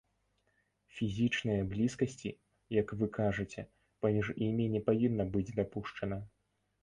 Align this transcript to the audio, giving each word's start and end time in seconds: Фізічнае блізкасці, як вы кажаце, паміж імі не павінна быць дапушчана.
Фізічнае 0.99 1.57
блізкасці, 1.73 2.29
як 2.79 2.87
вы 3.01 3.05
кажаце, 3.19 3.61
паміж 4.05 4.27
імі 4.49 4.65
не 4.77 4.81
павінна 4.87 5.23
быць 5.35 5.47
дапушчана. 5.61 6.17